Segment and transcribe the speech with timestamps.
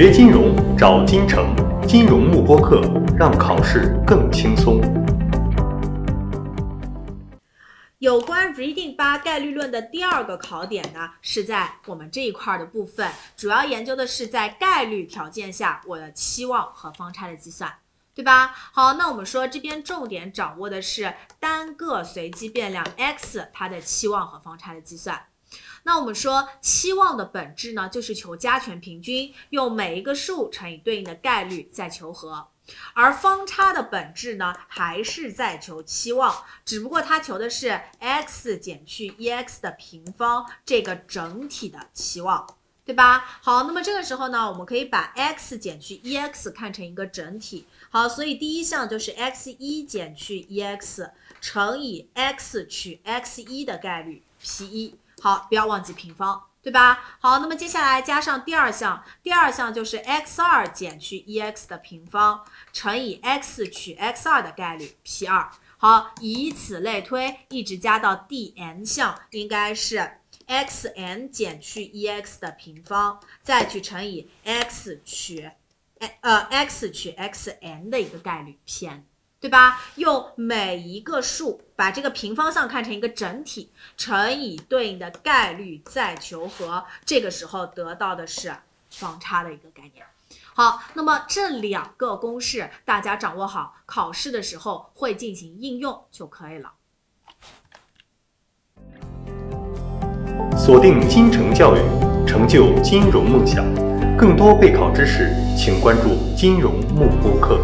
[0.00, 2.80] 学金融找金城，金融慕播课，
[3.18, 4.80] 让考试更轻松。
[7.98, 17.68] 有关 Reading 八概率论的第二个考点呢，是在我们这一块的部分，主要研究的是在概率条件下我的期望和方差的计算，
[18.14, 18.54] 对吧？
[18.54, 25.20] 好，那我们说这边重点掌握的是单个随机变量 x 它的期望和方差的计算。
[25.84, 32.48] 那我们说期望的本质呢，就是求加权平均，用每一个数乘以对应的概率再求和。
[32.92, 42.46] 而方差的本质呢，还是在求期望，只不过它求的是 x 减去 e_x 的平方这个整体的期望，
[42.84, 43.24] 对吧？
[43.40, 47.64] 好，那么这个时候呢，我们可以把 x 减去 e_x 看成一个整体。
[47.88, 54.98] 好，所以第一项就是 x 一减去 e_x 乘以 x 取 x 一的概率 p 一。
[55.20, 57.16] 好，不要忘记平方，对吧？
[57.18, 65.50] 好，那么接下来加上第二项，第二项就是 x 二减去 e_x 的平方乘以 x 取 x 二的概率 p 二。
[65.76, 75.50] 好，以此类推，一直加到第 n 项，应该是 x n 减去 e_x 的平方，再去乘以 x 取，
[76.20, 79.04] 呃 x 取 x n 的一个概率 p n。
[79.40, 79.80] 对吧？
[79.94, 88.52] 用每一个数把这个平方项看成一个整体，乘以对应的概率再求和，这个时候得到的是
[88.90, 90.04] 方差的一个概念。
[90.54, 96.72] 好，那么这两个公式大家掌握好，考试的时候会进行应用就可以了。
[100.56, 101.78] 锁定金城教育，
[102.26, 103.64] 成就金融梦想。
[104.18, 107.60] 更多备考知识，请关注金融慕播课。